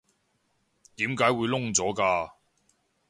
[0.95, 2.31] 點解會燶咗㗎？